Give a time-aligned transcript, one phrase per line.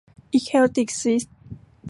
[0.33, 1.35] อิเคลติคซิสม์